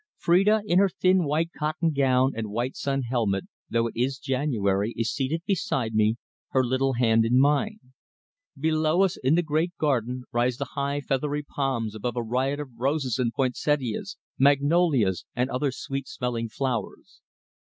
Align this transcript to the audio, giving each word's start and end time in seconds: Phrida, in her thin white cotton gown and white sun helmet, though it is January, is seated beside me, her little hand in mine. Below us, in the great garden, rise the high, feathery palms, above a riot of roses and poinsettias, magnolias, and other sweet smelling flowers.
Phrida, 0.17 0.63
in 0.65 0.79
her 0.79 0.89
thin 0.89 1.25
white 1.25 1.51
cotton 1.55 1.91
gown 1.93 2.33
and 2.35 2.49
white 2.49 2.75
sun 2.75 3.03
helmet, 3.03 3.43
though 3.69 3.85
it 3.85 3.93
is 3.95 4.17
January, 4.17 4.95
is 4.97 5.13
seated 5.13 5.43
beside 5.45 5.93
me, 5.93 6.15
her 6.53 6.63
little 6.63 6.93
hand 6.93 7.23
in 7.23 7.37
mine. 7.39 7.77
Below 8.59 9.03
us, 9.03 9.15
in 9.17 9.35
the 9.35 9.43
great 9.43 9.77
garden, 9.77 10.23
rise 10.31 10.57
the 10.57 10.69
high, 10.73 11.01
feathery 11.01 11.43
palms, 11.43 11.93
above 11.93 12.15
a 12.15 12.23
riot 12.23 12.59
of 12.59 12.79
roses 12.79 13.19
and 13.19 13.31
poinsettias, 13.31 14.17
magnolias, 14.39 15.23
and 15.35 15.51
other 15.51 15.71
sweet 15.71 16.07
smelling 16.07 16.49
flowers. 16.49 17.21